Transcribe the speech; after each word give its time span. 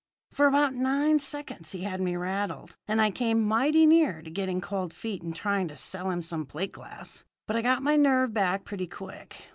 "For 0.31 0.47
about 0.47 0.73
nine 0.73 1.19
seconds 1.19 1.73
he 1.73 1.81
had 1.83 2.01
me 2.01 2.15
rattled, 2.15 2.75
and 2.87 2.99
I 2.99 3.11
came 3.11 3.43
mighty 3.47 3.85
near 3.85 4.23
getting 4.23 4.59
cold 4.59 4.93
feet 4.95 5.21
and 5.21 5.35
trying 5.35 5.67
to 5.67 5.75
sell 5.75 6.09
him 6.09 6.23
some 6.23 6.47
plate 6.47 6.71
glass. 6.71 7.23
But 7.45 7.55
I 7.55 7.61
got 7.61 7.83
my 7.83 7.97
nerve 7.97 8.33
back 8.33 8.65
pretty 8.65 8.87
quick. 8.87 9.35